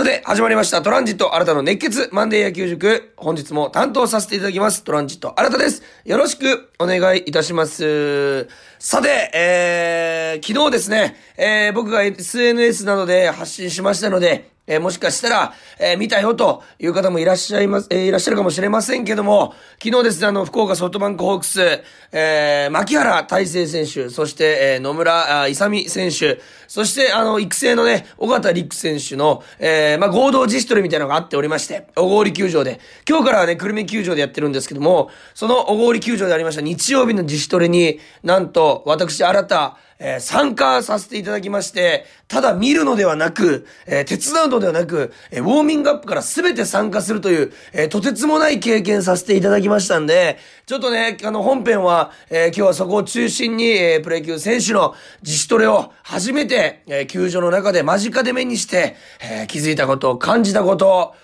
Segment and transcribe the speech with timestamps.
[0.00, 0.80] さて、始まりました。
[0.80, 3.12] トランジット新たの熱血マンデー野球塾。
[3.18, 4.82] 本日も担当させていただきます。
[4.82, 5.82] トランジット新たです。
[6.06, 8.48] よろしくお願いいたします。
[8.78, 21.82] さて、えー、昨日ですね、えー、僕が SNS などで発信しましたので、えー、もしかしたら、えー、見たよという方もいらっしゃいます、えー、いらっしゃるかもしれませんけども、昨日ですね、あの、福岡ソフトバンクホークス、
[22.12, 61.14] え、牧原大成選手、そして、え、野村勇選手、そして、あの、育成のね、尾形陸選手の、え、まあ、合同自主トレみたいなのがあっておりまして、小郡球場で、今日からはね、久留米球場でやってるんですけども、その小郡球場でありました日曜日の自主トレに、なんと、私、新た、えー、参加させていただきまして、ただ見るのではなく、えー、手伝うのではなく、えー、ウォーミングアップから全て参加するという、えとてつもない経験させていただきましたんで、ちょっとね、あの本編は、え今日はそこを中心に、えプロ野球選手の自主トレを初めて、え球場の中で間近で目にして、え気づいたことを、感じたことを、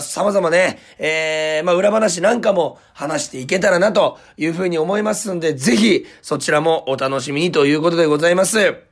[0.00, 8.87] 様々ね、えー、まあ、裏話なんかも話していけたらなというふうに思いますんで、ぜひ、そちらもお楽しみにということでございます。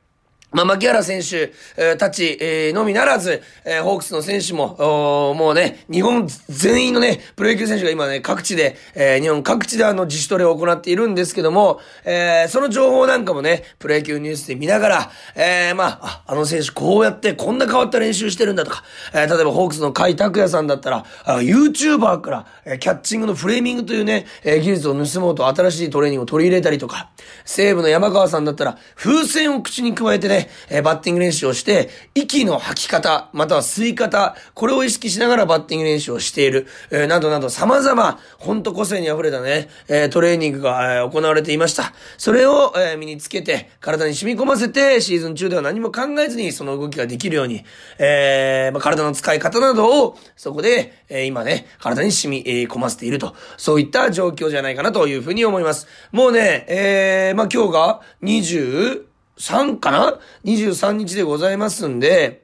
[0.53, 27.09] まあ、牧原選手、えー、たち、えー、のみならず、えー、ホークスの選手も、もうね、日本全員のね、プロ野球選手が今ね、各地で、えー、日本各地であの自主トレを行っているんですけども、えー、その情報なんかもね、プロ野球ニュースで見ながら、えー、まあ、あ、あの選手こうやってこんな変わった練習してるんだとか、えー、例えばホークスの甲斐拓也さんだったら、あ YouTuber から、えー、キャッチングのフレーミングというね、えー、技術を盗もうと新しいトレーニングを取り入れたりとか、
[27.43, 30.36] 西武の山川さんだったら、風船を口に加えてね、
[30.69, 41.93] え、バッティング練習をして、息の吐き方、または吸い方、これを意識しながらバッティング練習をしている、え、などなど様々、ほんと個性に溢れたね、え、トレーニングが、え、行われていました。
[42.17, 47.63] それを、え、身につけて、体に染み込ませて、シーズン中では何も考えずにその動きができるように、
[47.99, 55.87] え、まあ、体の使い方などを、そこで、え、今ね、体に染み込ませていると、そういった状況じゃないかなというふうに思います。
[56.11, 59.06] もうね、えー、まあ、今日が20、
[59.37, 62.43] 3かな ?23 日でございますんで、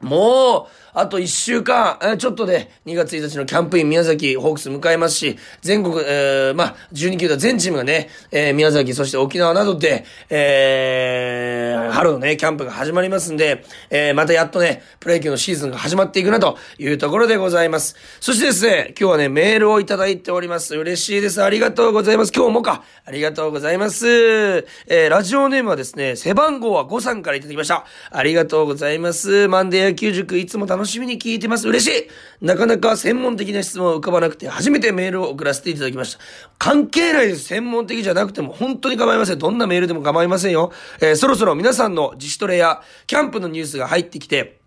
[0.00, 17.94] もう、あと1週間、えちょっとで、2月1日のキャンプイン宮崎ホークス迎えますし、全国、えー、まあ、12球団全チームがね、えー、宮崎、そして沖縄などで、えー、春のね、キャンプが始まりますんで、えー、またやっとね、プロ野球のシーズンが始まっていくなというところでございます。
[18.20, 20.76] そしてですね、今日はね、メールをいただいております。
[20.76, 21.42] 嬉しいです。
[21.42, 22.32] ありがとうございます。
[22.34, 22.84] 今日もか。
[23.04, 24.06] ありがとうございます。
[24.08, 27.84] えー、ラジオネームはですね、背番号は5さんからいただきました。
[28.10, 29.46] ありがとうございます。
[29.48, 31.68] マンデー野球塾いつも楽ししみに聞いてます。
[31.68, 32.08] 嬉し
[32.42, 36.22] いなかなか専門的な質問を浮かばなくて、初めてメールを送らせていただきました。
[36.58, 37.44] 関係ないです。
[37.44, 39.38] 専門的じゃなくても、本当に構いません。
[39.38, 40.72] どんなメールでも構いませんよ。
[41.00, 44.60] えー、そろそろ皆さんの自主トレや、キャンプのニュースが入ってきて、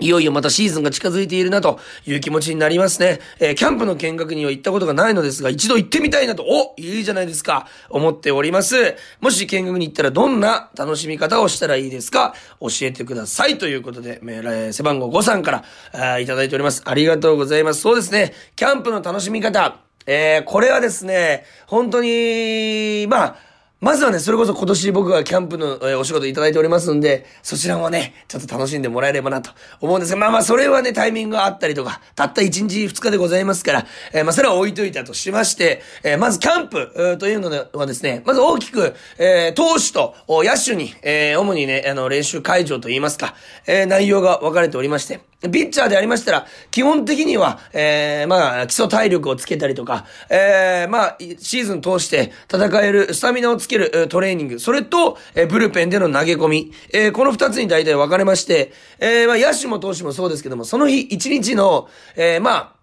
[0.00, 3.20] いよいよまたシーズンが近づいているなという気持ちになりますね。
[3.38, 8.96] えー、キャンプの見学には行ったことがないのですが、一度行ってみたいなと、おいいじゃないですか、思っております。
[9.20, 12.34] もし見学に行ったらどんな楽しみ方をしたらいいですか？
[12.60, 13.56] 教えてください。
[13.56, 16.82] ということで、えー、背番号5さんからあいただいております。
[16.84, 17.80] ありがとうございます。
[17.80, 19.76] そうですね、キャンプの楽しみ方。
[20.06, 23.36] えー、これはですね、本当に、まあ、
[23.84, 29.50] まずはね、それこそ今年僕がキャンプの、お仕事いただいておりますんで、そちらもね、ちょっと楽しんでもらえればなと
[29.82, 30.12] 思うんです。
[30.12, 43.34] が、まあまあ、それはね、タイミングがあったりとか、たった1日2日でございますから、えー、まあ、それは置いといたとしまして、えー、まずキャンプ、というのはですね、まず大きく、えー、投手と野手に、えー、主にね、あの、練習会場といいますか、
[43.66, 62.74] えー、内容が分かれておりまして、ピッチャーでありましたら、基本的には、えー、まあ、基礎体力をつけたりとか、えー、まあ、シーズン通して戦える、スタミナをつけるトレーニング、それと、えー、ブルペンでの投げ込み、えー、この二つに大体分かれまして、えー、まあ、野手も投手もそうですけども、その日一日の、えー、まあ、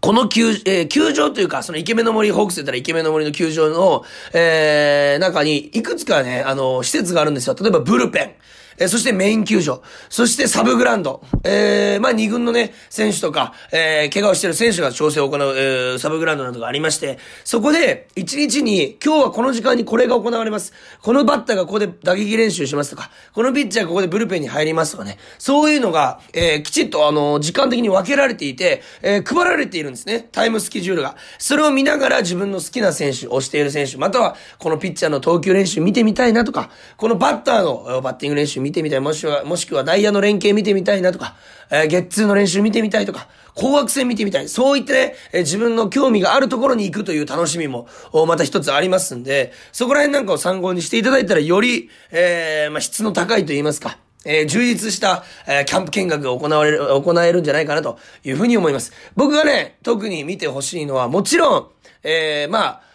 [0.00, 4.02] この球、えー、球場というか、そのイケメンの森、ホークスで言ったらイケメンの森の球場の、
[4.32, 7.56] えー、中に、いくつかね、あの、施設があるんですよ。
[7.60, 8.32] 例えば、ブルペン。
[8.80, 20.72] えー、そしてメイン球場、そしてサブグラウンド、えー、まあ二軍のね、選手とか、えー、怪我をしてる選手が調整を行う、えー、サブグラウンドなどがありまして、そこで、一日に、今日はこの時間にこれが行われます。
[21.02, 30.28] このバッターがここで打撃練習しますとか、このピッチャーがここでブルペンに入りますとかね、そういうのが、えー、きちっとあの、時間的に分けられていて、えー、配られているんですね。
[30.32, 31.16] タイムスケジュールが。
[31.38, 41.34] それを見ながら自分の好きな選手、推している選手、または、このピッチャーの投球練習見てみたいなとか、このバッターのバッティング練習見見てみたい、もしくは、もしくはダイヤの連携見てみたいなとか、
[41.70, 44.48] えー、ゲッツーの練習見てみたいとか、紅白戦見てみたい。
[44.48, 47.88] そういってね、えー、自分の興味があるところに行くという楽しみも、
[48.26, 58.92] また一つありますんで、そこら辺なんかを参考にしていただいたら、より、えー、まあ、質の高いと言いますか、えー、充実した、えー、キャンプ見学が行われる、行えるんじゃないかなというふうに思います。
[59.16, 61.66] 僕がね、特に見てほしいのは、もちろん、
[62.02, 62.89] えー、まあ、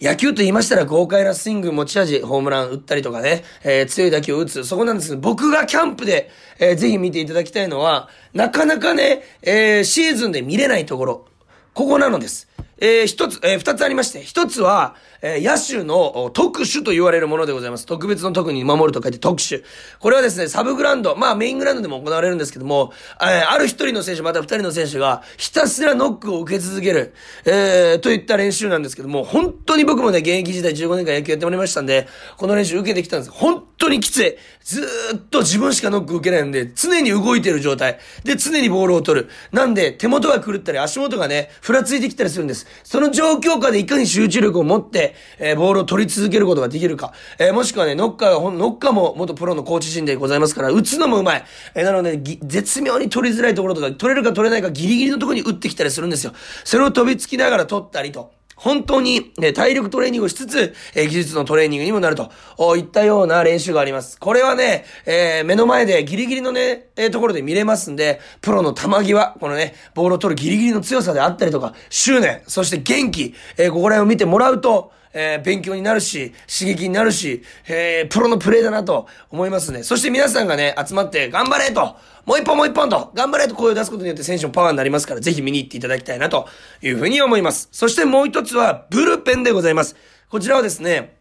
[0.00, 11.26] 野球と言いましたら豪快なスイング持ち味、ホームラン打ったりとかね、えー、強い打球を打つ、そこなんですけど、僕がキャンプで、えー、ぜひ見ていただきたいのは、なかなかね、えー、シーズンで見れないところ、
[11.74, 12.48] ここなのです。
[12.78, 17.86] えー、一つ、えー、二つありまして、一つは、えー、野手の特殊と言われるものでございます。
[17.86, 19.62] 特別の特に守ると書いて特殊。
[19.98, 27.14] これはですね、サブグラウンド、まあメイングラウンドでも行われるんですけども、えー、ある一人の選手、また二人の選手が、ひたすらノックを受け続ける、
[27.44, 33.30] えー、といった練習なんですけども、本当に僕もね、現役時代15年間野球やっておりましたんで、この練習受けてきたんです。
[33.30, 34.36] 本当にきつい。
[34.62, 37.98] ずーっと自分しかノック受けないんで、常に動いてる状態。
[38.24, 39.28] で、常にボールを取る。
[39.52, 42.49] なんで、手元が狂ったり、足元がね、ふらついてきたりするんです。
[42.54, 47.12] その状況下でいかに集中力を持って、えー、ボールを取り続けることができるか。
[47.38, 51.44] えー、もしくはね、ノッカーが、ノッカーも元プロのコーチ陣でございますから、打つのもうまい。
[51.74, 56.32] えー、なので、絶妙に取りづらいところとか、取れるか取れないかギリギリのところに打ってきたりするんですよ。
[56.64, 58.39] それを飛びつきながら取ったりと。
[58.60, 62.30] 本当に、ね、体力トレーニングをしつつ、え、技術のトレーニングにもなると、
[62.76, 64.18] いったような練習があります。
[64.18, 79.82] これはね、えー、目の前でギリギリのね、え、ところで見れますんで、プロの球際、このね、ボールを取るギリギリの強さであったりとか、執念、そして元気、えー、ここら辺を見てもらうと、えー、勉強になるし、刺激になるし、えー、プロのプレイだなと思いますね。
[79.82, 81.96] そして皆さんがね、集まって頑張れと、
[82.26, 86.48] もう一本もう一本と、頑張れと声を出すことによって選手のパワーになりますから、ぜひ見に行っていただきたいなと
[86.82, 87.68] いうふうに思います。
[87.72, 89.96] そしてもう一つは、ブルペンでございます。
[90.28, 91.19] こちらはですね、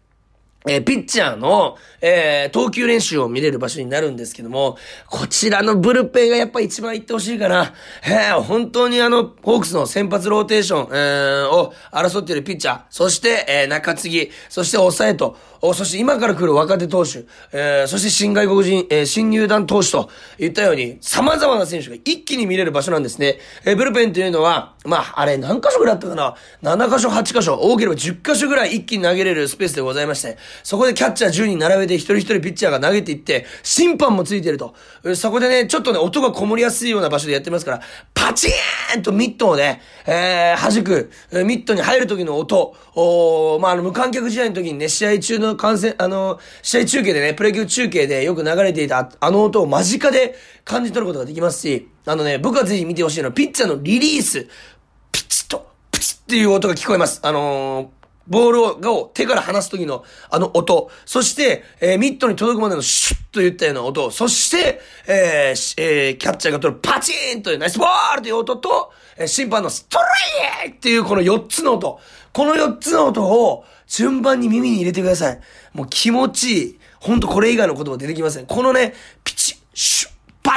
[0.67, 4.77] えー、ピッチャーの、えー、投球練習を見れる場所になるんですけども、
[5.07, 7.73] こちらのブルペンがやっぱ一番行ってほしいかな。
[8.03, 23.39] えー、本当にあの、ホークスの先発ローテーション、えー、を争っているピッチャー、そして、えー、中継ぎ、そして抑えと、そして今から来る若手投手、えー、そして新外国人、えー、新入団投手といったように、様々な選手が一気に見れる場所なんですね。
[23.65, 34.73] えー、ブルペンというのは、まあ、あれ何箇所ぐらいあったかな ?7 箇所、8箇所、多ければ10箇所ぐらい一気に投げれるスペースでございまして、そこでキャッチャー10人並べて一人一人ピッチャーが投げていって、審判もついてると。
[35.15, 37.81] そこでね、ちょっとね、音がこもりやすいような場所でやってますから、
[38.13, 41.11] パチーンとミットをね、えー、弾く、
[41.45, 50.35] ミットに入る時の音、おまあ、あの、無観客試合の時にね、試合中の観戦、あの、試合中継でね、プロ野球中継でよく流れていたあの音を間近で
[50.65, 54.47] 感じ取ることができますし、あのね、僕はぜひ見てほしいのは、ピッチャーのリリース、
[55.11, 57.19] ピチッと、プチッっていう音が聞こえます。
[57.23, 57.99] あのー
[58.29, 69.97] ボールをを手から離す時のあの音、そして、えー、ミットに届くまでのシュッといったような音、そして、えーえー、キャッチャーが取るパチーンというナイスボールという音と、え、審判のスト
[70.63, 71.99] レイっていうこの4つの音、
[72.31, 75.39] この4つの音を順番に耳に入れてください。
[75.73, 76.79] もう気持ちいい。
[76.99, 78.45] ほんとこれ以外の言葉出てきません。
[78.45, 78.93] このね、
[79.23, 79.48] ピチ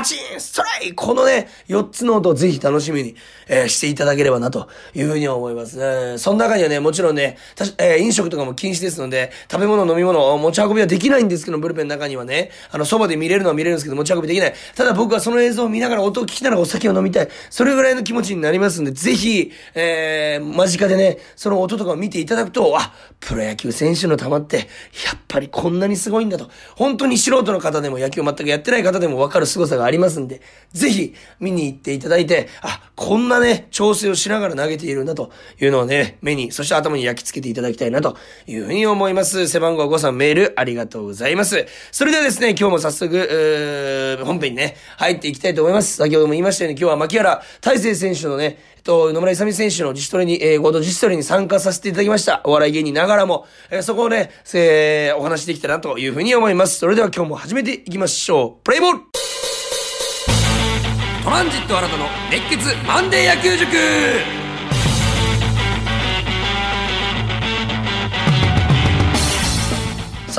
[0.00, 3.14] ッ、シュッ、パチンストライこのね、4つの音をぜひ楽しみに、
[3.48, 6.18] えー、していただければなというふうに思いますね。
[6.18, 14.54] その中にはね、もちろんね、たし、えー、飲食とかも禁止ですので、食べ物、飲み物、持ち運びはできないんですけど、ブルペンの中にはね、あの、そばで見れるのは見れるんですけど、持ち運びできない。
[14.74, 17.28] ただ僕はその映像を見ながら音を聞きながらお酒を飲みたい。
[17.50, 24.62] それぐらいの気持ちになりますんで、ぜひ、えー、間近でね、その音とかを見ていただくと、あ、プロ野球選手の球って、や
[25.14, 26.50] っぱりこんなにすごいんだと。
[26.76, 30.42] 本当に素人の方でも野球全くやってない方でもわかる凄さがありますんで、
[30.72, 39.48] ぜひ見に行っていただいて、あ、こんなね、調整をしながら投げているんだというのをね、目に、そして頭に焼き付けていただきたいなというふうに思います。
[39.48, 41.66] 背番号5さんメールありがとうございます。
[41.90, 45.96] それではですね、今日も早速、本編にね、入っていきたいと思います。
[45.96, 52.42] 先ほども言いましたように今日は牧原大成選手のね、と、野村勇選手の自主トレに、えー、合同自主トレに参加させていただきました。
[52.44, 56.78] お笑い芸人ながらも、えー、そこをね、えー、お話できたらなというふうに思います。
[56.78, 58.64] それでは今日も始めていきましょう。
[58.64, 59.00] プレイボール
[61.24, 64.41] トランジット新たの熱血マンデー野球塾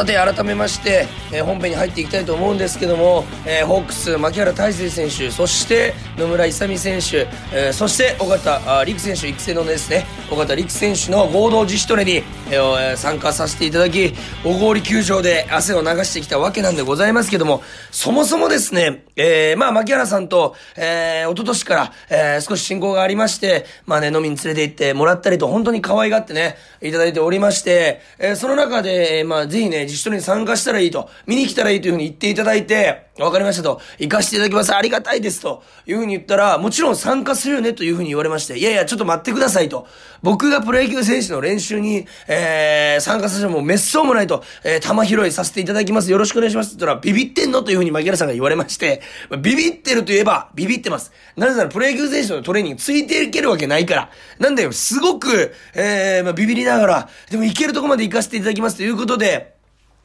[0.05, 39.87] て改めまして、えー、本編に入っていきたいと思うんですけども、えー、ホークス牧原大成選手そして野村勇選手、えー、そして尾形陸選手育成のですね尾形陸選手の合同自主トレに、えー、参加させていただき小郡球場で汗を流してきたわけなんでございますけどもそもそもですね、えー、まあ牧原さんと、えー、一昨年から、えー、少し親交がありましてまあね飲みに連れて行ってもらったりと本当に可愛がってねいただいておりまして、えー、その中で、まあぜひね、自主トレに参加したらいいと、見に来たらいいというふうに言っていただいて、わかりましたと、行かせていただきます、ありがたいですと、いうふうに言ったら、もちろん参加するよねというふうに言われまして、いやいや、ちょっと待ってくださいと。
[40.23, 46.09] 僕がプロ野球選手の練習に、えー、参加させても滅相もないと、えー、玉拾いさせていただきます。
[46.09, 49.01] よろしくお願いしますって言ったら、ビビってんのというふうに牧原さんが言われまして、
[49.41, 51.11] ビビってるといえば、ビビってます。
[51.37, 54.09] なぜなら、プロ野球選手のトレーニングついていけるわけないから。
[54.39, 59.52] なんだよ、すごく、えー、まあ、ビビりながら、でも行けるとこまで行かせていただきますということで、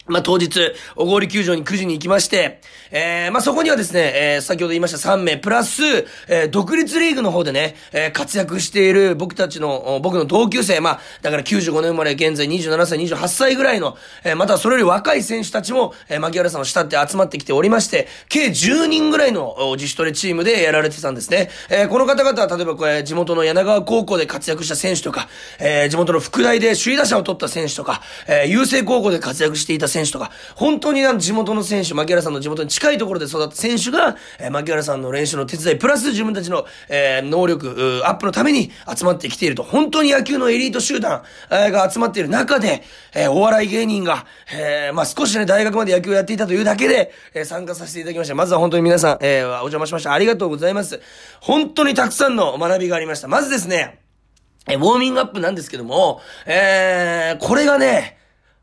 [0.08, 2.60] まあ、当日、小郡球場に9時に行きまして、
[2.90, 5.82] えー、まあ、そこにはですね、えー、先ほど言いました3名、プラス、
[6.28, 21.50] えー、独立リーグの方でね、えー、活躍している僕たちの、僕の同級生、まあ、だから95年生まれ、現在27歳、28歳ぐらいの、えー、またそれより若い選手たちも、えー、牧原さんを慕って集まってきておりまして、計10人ぐらいの自主トレチームでやられてたんですね。
[21.68, 39.62] えー、この方々は、例えばこれ、地元の柳川高校で活躍した選手とか、えー、地元の副大で首位打者を取った選手とか、えー、優勢高校で活躍していた選手選手とか、本当に地元の選手、牧原さんの地元に近いところで育った選手が、えー、牧原さんの練習の手伝い、プラス自分たちの、えー、能力、アップのために集まってきていると。
[39.62, 42.82] 本当に野球のエリート集団、えー、が集まっている中で、
[43.14, 48.34] えー、お笑い芸人が、えー、まあ少しね、大学まで野球をやっていたというだけで、えー、参加させていただきました。
[48.34, 50.12] まずは本当に皆さん、えー、お邪魔しました。
[50.12, 51.00] ありがとうございます。
[51.40, 53.28] 本当にたくさんの学びがありました。
[53.28, 54.00] まずですね、
[54.68, 58.18] え、ウォーミングアップなんですけども、えー、これがね、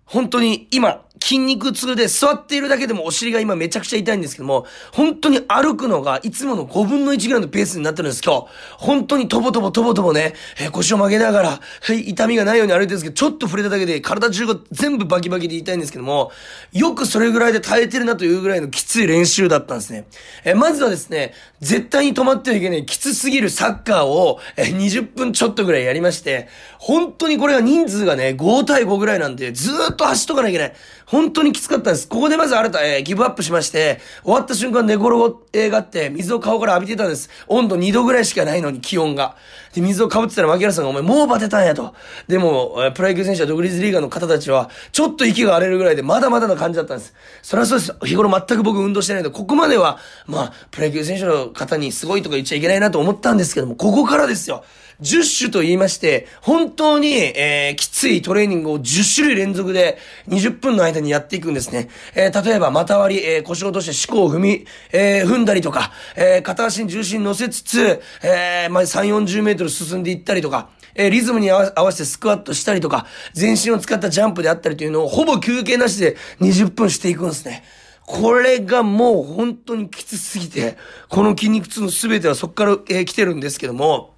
[0.05, 8.47] 本当に今、筋肉痛で座っているだけでもお尻が今めちゃくちゃ痛いんですけども、本当に歩くのがいつもの5分の1ぐらいのペースになってるんです今日。
[8.77, 11.49] 本当にとぼとぼとぼとぼね、えー、腰を曲げながら、
[11.81, 16.31] はい、痛みがないように歩いてるんですけど、ちょっと触れただけで体中が全部バキバキで痛いんですけども、
[16.71, 20.05] よくそれぐらいで耐えてるなというぐらいのきつい練習だったんですね。
[20.43, 30.73] えー、まずはですね、絶対に止まってはいけないきつすぎるサッカーを、えー、20分ちょっとぐらいやりまして、本当にこれが人数がね、5対5ぐらいなんで、ずーっと走っとかなきゃいけない。
[31.15, 32.09] 本当にきつかったです。
[32.09, 37.29] ここでまず新た、えー、ギブアップしまして、終わった瞬間寝転がって、水を顔から浴びてたんです。
[37.47, 39.37] 温度2度ぐらいしかないのに、気温が。
[39.73, 41.95] で、水をかぶってたら、牧原さんが、お前もうバテたんやと。
[42.27, 47.13] でも、えー、プロ野球選手は独立リーガーの方たちは、ちょっと息が荒れるぐらいで、まだまだな感じだったんです。
[47.41, 47.95] そりゃそうです。
[48.03, 54.65] 日頃全く僕運動してないので、ここまでは、まあ、プロ野球選手の方にすごいとか言っちゃいけないなと思ったんですけども、ここからですよ。
[55.01, 59.97] 10種と言いまして、本当に、えー、きついトレーニングを10種類連続で
[60.27, 61.89] 20分の間にやっていくんですね。
[62.15, 77.63] えー、例えば、股割り、えー、腰を落として思考を踏み、えー、踏んだりとか、えー、片足に重心乗せつつ、えー、まあ、3、40メートル進んでいったりとか、えー、リズムに合わせてスクワットしたりとか、全身を使ったジャンプであったりというのをほぼ休憩なしで20分していくんですね。
[78.05, 80.77] これがもう本当にきつすぎて、
[81.09, 84.14] この筋肉痛の全てはそこから、えー、来てるんですけども、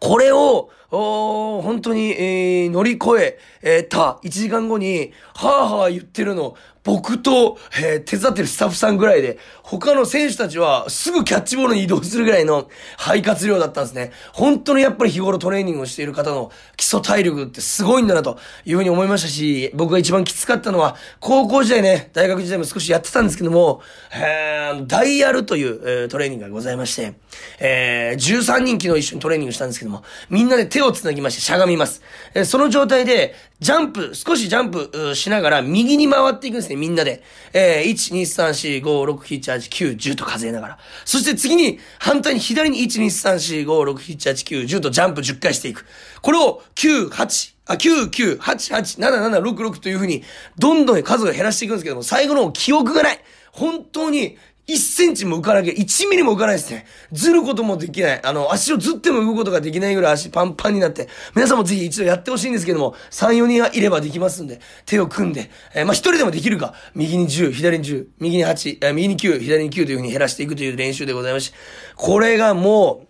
[0.00, 4.18] これを、本当に、えー、乗り越え、た。
[4.22, 6.56] 1時間後に、はぁはぁ言ってるの、
[6.86, 14.12] 僕と、えー、手伝ってるスタッフさんぐらいで、他の選手たちはすぐキャッチボールに移動するぐらいの肺活量だったんですね。
[14.32, 23.82] 本当にやっぱり日頃トレーニングをしている方の基礎体力ってすごいんだなというふうに思いましたし、僕が一番きつかったのは、高校時代ね、大学時代も少しやってたんですけども、
[24.14, 27.14] えー、ダイヤルという、えー、トレーニングがございまして、
[27.58, 32.02] えー、13人昨日一緒にトレーニングしたんですけども、みんなで手を繋ぎましてしゃがみます。
[32.34, 37.22] えー、その状態で、ジャンプ、少しジャンプしながら右に回っていくんですね、みんなで。
[37.52, 40.78] えー、1、2、3、4、5、6、7、8、9、10と数えながら。
[41.04, 45.86] そして次に、反対に左に1、2、3、4、5、6、7、8、9、10とジャンプ10回していく。
[46.22, 50.22] これを9、8、あ、9、9、8、8、7、7、6、6というふうに、
[50.58, 53.20] どんどん数が減らしていくんですけども、最後の記憶がない。
[53.52, 54.36] 本当に、
[54.68, 56.86] 1センチも浮かなきゃ、1ミリも浮かないですね。
[57.12, 58.20] ずることもできない。
[58.24, 71.52] あの、足をずっても動くことができないぐらい足パンパンになって、皆さんもぜひ一度やってほしいんですけども、3、4人はいればできますんで、手を組んで、えー、まあ、一人でもできるか、右に10、左に10、右に8、えー、右に9、左に9というふうに減らしていくという練習でございまし、
[71.94, 73.05] これがもう、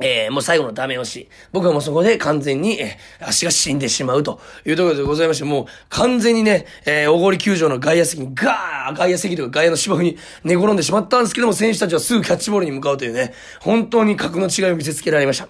[0.00, 1.28] えー、もう最後のダメ押し。
[1.52, 15.48] 僕はもうそこで完全に、えー、足が死んでしまうというところでございまして、もう完全にね、えー、大堀球場の外野席にガー外野席とか外野の芝生に寝転んでしまったんですけども、選手たちはすぐキャッチボールに向かうというね、本当に格の違いを見せつけられました。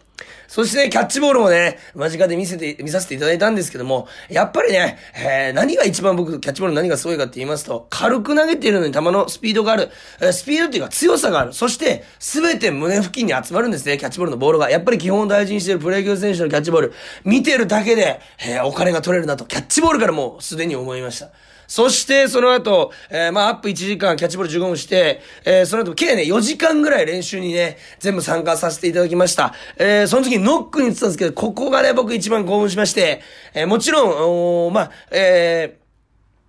[0.49, 11.53] そしてね、キャッチボールもね、間近で見せて、見させていただいたんですけども、やっぱりね、えー、何が一番僕、キャッチボール何がすごいかって言いますと、軽く投げているのに球のスピードがある、えー、スピードっていうか強さがある。
[11.53, 14.71] そして、すべて胸付近に集まるんですね、キャッチボールのボールが。
[14.71, 16.93] やっぱり基本を大事にしているプロ野球選手のキャッチボール、
[17.25, 21.31] 見てるだけで、えー、お金が取れるなと、キャッチボールからもうすでに思いました。
[21.67, 29.55] そして、その後、えー、まあ、アップ1時間、キャッチボール15分して、えー、その後、計ね、4時間ぐらい練習にね、全部参加させていただきました。
[29.77, 33.21] えー、その時にノックに行ってたんですけど、ここがね、僕一番興奮しまして、
[33.55, 35.86] えー、もちろん、おまあ、えー、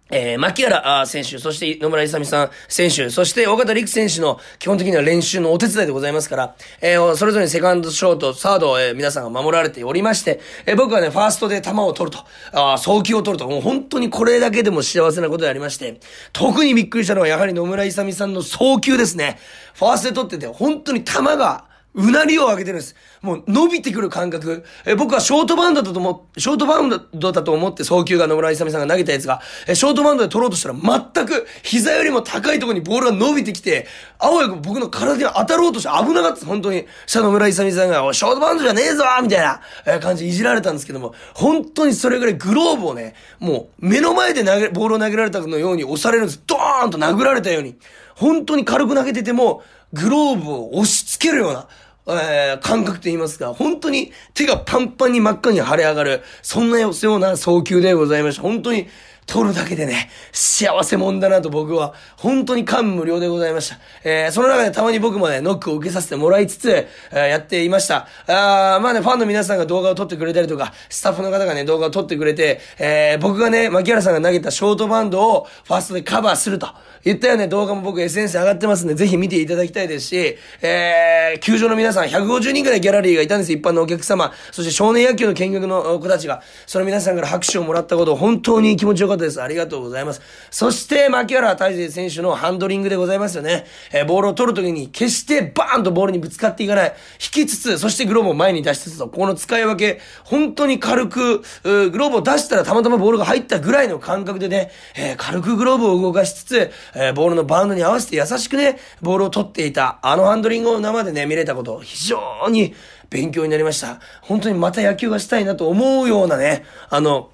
[0.10, 12.24] えー、牧原選手、そして野村勇さん選手、そして岡田陸選手の基本的には練習のお手伝いでございますから、えー、それぞれセカンド、ショート、サードを、えー、皆さんが守られておりまして、えー、僕はね、ファーストで球を取ると、
[12.54, 16.00] あ送球を取ると、もう本当にこれだけでも幸せなことでありまして、
[16.32, 19.40] 特にびっくりしたのはやはり野村勇さんの送球ですね。
[19.74, 21.67] ファーストで取ってて、本当に球が、
[21.98, 22.96] うなりを上げてるんです。
[23.24, 24.64] もう伸びてくる感覚。
[24.86, 33.88] え僕はショートバウンドだと思ショートバウンドだと思って送球が野村勇さんが投げたやつが、えショートバウンドで取ろうとしたら全く膝よりも高いところにボールが伸びてきて、
[34.20, 36.46] あわよく僕の体に当たろうとして危なかったです。
[36.46, 36.86] 本当に。
[37.08, 46.44] した野村勇さんが、ショートバウンドじゃねえぞみたいな、え感じでいじられたんですけども、本当にそれぐらいグローブをね、もう目の前で投げ、ボールを投げられたのように押されるんです。
[46.46, 47.76] ドーンと殴られたように。
[48.16, 49.64] 本当に軽く投げてても、
[49.94, 51.68] グローブを押し付けるような、
[52.10, 58.42] えー、感覚と言いますか、本当に手がパンパンに真っ赤に腫れ上がる、そんなような送球でございました。
[58.42, 58.88] 本当に、
[59.28, 63.78] 取るだけでね、幸せもんだなと僕は、本当に感無量でございました。
[64.06, 68.08] えー、その中でたまに僕もね、ノックを受けさせてもらいつつ、えー、やっていました。
[68.26, 76.68] あーまあね、ファンの皆さんが動画を撮ってくれたりとか、スタッフの方がね、動画を撮ってくれて、えー、僕がね、牧原さんが投げたショートバンドをファーストでカバーすると。
[77.04, 84.34] 言ったよね、動画も僕 SNS 上がってますんで、ぜひ見ていただきたいですし、えー、球場の皆さん、150人くらいギャラリーがいたんです、一般のお客様。
[84.52, 89.42] そして少年野球の見学の子たちが、その皆さんから拍手をもらったことを、本当に気持ちよかったです。
[89.42, 90.22] ありがとうございます。
[90.52, 93.66] そして、牧原大成選手のハンドリングでございますよね。
[93.92, 96.94] えー、ボールを取るときに、決してバーンとボールにぶつかっていかない。
[97.16, 112.74] 引きつつ、そしてグローブを前に出しつつと、この使い分け、本当に軽く、グローブを出したらたまたまボールが入ったぐらいの感覚でね、えー、軽くグローブを動かしつつ、えー、ボールのバウンドに合わせて優しくね、ボールを取っていた、あのハンドリングを生でね、見れたこと、非常に
[113.10, 114.00] 勉強になりました。
[114.22, 117.32] 本当にまた野球がしたいなと思うようなね、あの、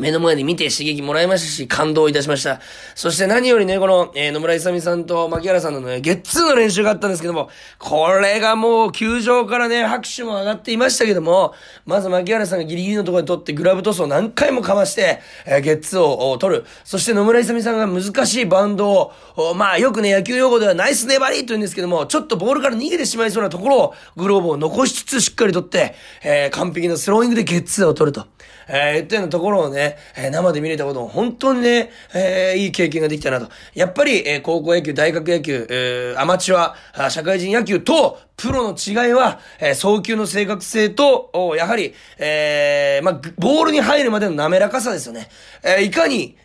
[0.00, 2.60] 目の前で見て刺激もらいましたし、感動いたしました。
[2.94, 11.54] そして何よりね、この、えー、野村勇さんと牧原さんのね、ゲッツーの練習があったんですけども、これがもう、球場からね、拍手も上がっていましたけども、
[11.84, 16.64] まず牧原さんがギリギリのところで取って、グラブトスを何回もかまして、えー、ゲッツーを取る。
[16.84, 18.90] そして野村勇さんが難しいバウンド
[19.36, 28.26] を、まあ、よくね、野球用語ではナイス粘りと言うんですけども、ちょっとボールから逃げてしまいそうなところを、グローブを残しつつしっかり取って、えー、完璧なスローイングでゲッツーを取ると。
[28.70, 33.48] えー、言ったようなところをね、えー、生で見れたことも本当にね、えー、いい経験ができたなと。
[33.74, 45.28] やっぱり、えー、高校野球、大学野球、えー、アマチュア、社会人野球と、プロの違いは、えー、送球の正確性と、やはり、えー、まあ、ボールに入るまでの滑らかさですよね。
[45.62, 46.36] えー、いかに、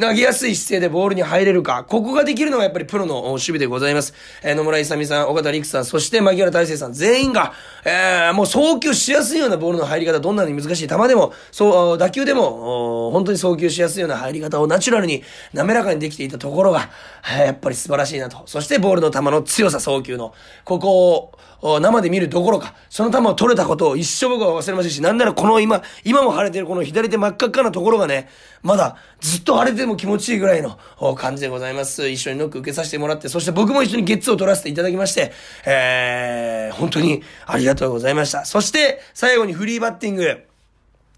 [0.00, 1.84] 投げやすい姿勢でボールに入れるか。
[1.86, 4.14] ここができるのがやっぱりプロの守備でございます。
[4.42, 7.52] えー、野村勇さん、岡田陸さん、そして牧原大成さん、全員が、
[7.84, 16.88] えー、もう送球しやすいようなボールの入り方、どんなに難しい球でも、そう、打球でも、本当に送球しやすいような入り方をナチュラルに、滑らかにできていたところが、
[17.38, 18.42] えー、やっぱり素晴らしいなと。
[18.46, 20.32] そしてボールの球の強さ、送球の、
[20.64, 21.32] ここを、
[21.62, 28.28] 生で見るどころか、その球を取れたことを一生僕は忘れませんし、なんならこの今、今も腫れてるこの左手真っ赤っかなところがね、
[28.62, 30.78] まだずっと腫れてるも気持ちいいぐらいの
[31.16, 32.08] 感じでございます。
[32.08, 35.32] 一緒にノック受けさせてもらって、そして僕も一緒にゲッツを取らせていただきまして、
[35.66, 38.44] えー、本当にありがとうございました。
[38.44, 40.46] そして、最後にフリーバッティング。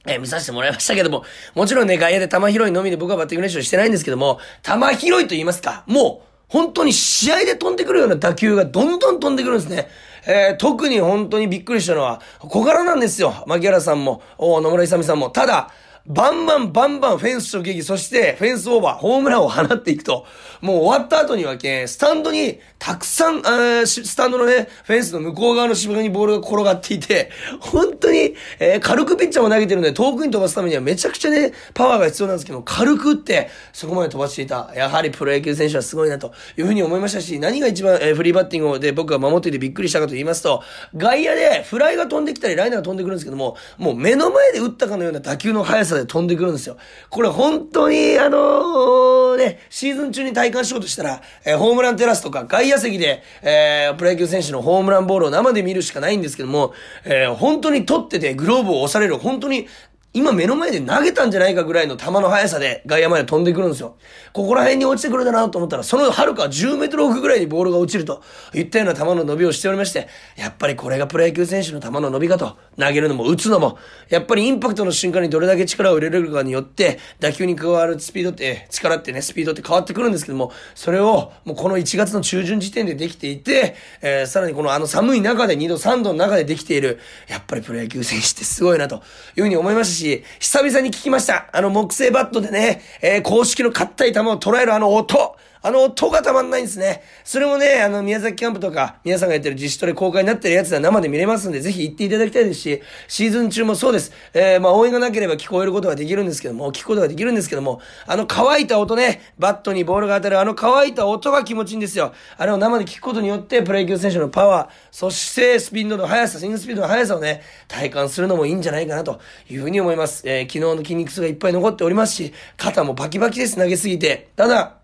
[0.04, 9.88] えー、見させてもらいましたけども、もちろんね、外野で球拾いのみで僕はバッティング練習してないんですけども、球拾いと言いますか、もう、本当に試合で飛んでくるような打球がどんどん飛んでくるんですね。
[10.26, 13.44] えー、特に本当にびっくりしたのは、小柄なんですよ。
[13.46, 15.30] 牧原さんも、野村勇さんも。
[15.30, 15.70] ただ、
[16.06, 20.26] バンバンバンバンフェンス直撃、そしてフェンスオーバー、ホームランを放っていくと、
[20.60, 34.72] もう終わった後にはけ、スタンドにたくさん、あスタンドのね、フェンスの向こう側の芝生にボールが転がっていて、本当に、えー、軽くピッチャーも投げてるんで、遠くに飛ばすためにはめちゃくちゃね、パワーが必要なんですけど、軽く打って、そこまで飛ばしていた。
[34.74, 40.64] やはりプロ野球選手はすごいな、というふうに思いましたし、何が一番、えー、フリーバッティングで僕が守っていてびっくりしたかと言いますと、
[40.96, 46.76] 外野でフライが飛んできたり、ライナーが飛んでくるんですけども、もう目の前で打ったかのような打球の速さで飛んでくるんですよ。
[47.11, 56.74] これ本当に、あのー、ね、シーズン中に体感しようとしたら、えー、ホームランテラスとか外野席で、えー、プロ野球選手のホームランボールを生で見るしかないんですけども、
[57.05, 59.68] えー、本当に取っててグローブを押される、本当に
[60.14, 63.96] 今目の前で投げたんじゃないかぐらいの球の速さで外野まで飛んでくるんですよ。
[64.35, 68.22] ここら辺に落ちてくるだなと思ったら、その遥か10メートル奥ぐらいにボールが落ちると
[68.53, 73.79] いったような球の伸びをしておりまして、やっぱりこれがプロ野球選手の球の伸びかと、投げるのも打つのも、
[74.11, 86.98] やっぱりインパクトの瞬間にどれだけ力を入れるかによって、打球に加わるスピードって、力ってね、スピードって変わってくるんですけども、それをもうこの1月の中旬時点でできていて、えー、さらにこのあの寒い中で2度3度の中でできている、
[87.29, 88.96] やっぱりプロ野球選手ってすごいなと
[89.37, 91.48] いうふうに思いましたし、し、久々に聞きました。
[91.52, 95.36] あの木製バットでね、えー、公式の硬い球を捉えるあの音。
[95.62, 97.03] あの音がたまんないんですね。
[97.22, 104.12] それもね、あの、宮崎キャンプとか、皆さんがやってる自主トレ公開になってるやつは生で見れますんで、ぜひ行っていただきたいですし、シーズン中もそうです。
[104.35, 112.12] えー、まあ、応援がなければ聞こえることができるんですけども、聞くことができるんですけども、あの乾いた音ね、バットにボールが当たるあの乾いた音が気持ちいいんですよ。
[112.37, 120.22] あれを生で聞くことによって、プロ野球選手のパワー、そしてスピードの速さ、スイングスピードの速さをね、体感するのもいいんじゃないかなというふうに思います。
[120.29, 124.29] えー、昨日の筋肉痛がいっぱい残っておりますし、肩もバキバキです、投げすぎて。
[124.35, 124.81] ただ、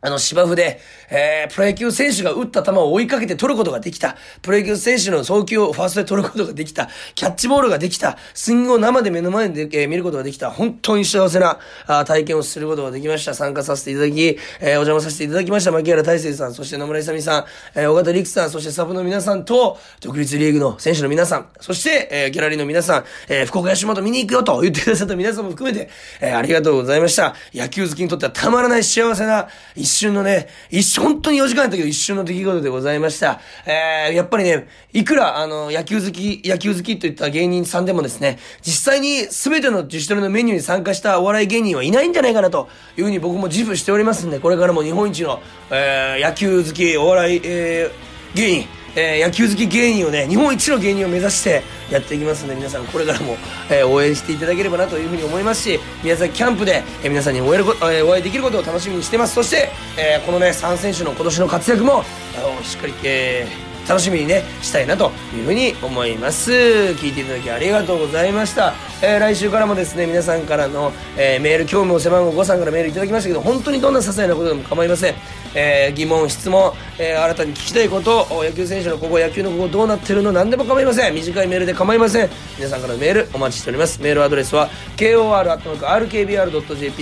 [0.00, 0.80] あの芝生で、
[1.10, 4.16] えー、プロ野球選手が打った球を追いかけて取ることができた。
[4.42, 6.88] プロ野球選手の送球をファーストで取ることができた。
[7.16, 8.16] キャッチボールができた。
[8.32, 10.52] スイングを生で目の前で、えー、見ることができた。
[10.52, 11.58] 本当に幸せな
[11.88, 13.34] あ体験をすることができました。
[13.34, 15.72] 参加させていただき、えー、お邪魔させていただきました。
[15.72, 27.34] 牧原大成さん、そして野村勇さん、えー、尾形陸さん、そしてサブの皆さんと、独立リーグの選手の皆さん、そして、えー、ギャラリーの皆さん、えー、福岡吉本見に行くよと言ってくださった皆さんも含めて、えー、ありがとうございました。
[27.52, 29.48] 野球好きにとってはたまらない幸せな
[29.88, 33.40] 瞬のね、一瞬、本当に4時間やったけど一瞬の出来事でございました。
[33.66, 48.68] えー、やっぱりね、いくら、あの、野球好き、野球好きといった芸人さんでもですね、実際に全ての自主トレのメニューに参加したお笑い芸人はいないんじゃないかなというふうに僕も自負しておりますんで、これからも日本一の、えー、野球好き、お笑い、えー、芸人、
[48.98, 53.36] えー、野球好き芸人をね、日本一の芸人を目指してやっていきますので、皆さんこれからも、
[53.70, 59.34] えー、応援していただければなというふうに思いますし、宮崎キャンプで、えー、皆さんにお会いえお会いできることを楽しみにしてます。
[59.34, 62.02] そして、えこのね、3選手の今年の活躍も、
[62.36, 63.46] あのしっかり、え
[63.88, 66.52] 楽しみにね、したいなというふうに思います。
[66.52, 68.74] 聞いていただきありがとうございました。
[69.00, 75.14] えー、来週からもですね、皆さんからの、えー、メール、今日も背番号5さんからメールいただきましたけど、本当にどんな些細なことでも構いません。
[75.58, 81.14] えー、疑問、質問、えー、新たに聞きたいこと、野球選手のここ、野球のここどうなってるの何でも構いません。
[81.14, 82.30] 短いメールで構いません。
[82.56, 84.00] 皆さんからのメールお待ちしております。
[84.00, 85.88] メールアドレスは、kor.rkbr.jp、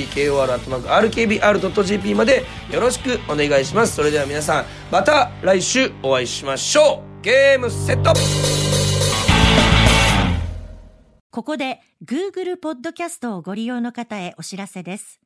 [0.06, 1.34] kor.rkbr.jp
[2.14, 3.94] までよろしくお願いします。
[3.94, 7.22] それでは皆さん、また来週お会いしましょう。
[7.22, 8.14] ゲームセット
[11.30, 15.25] ここで Google ポッドキャストをご利用の方へお知らせです。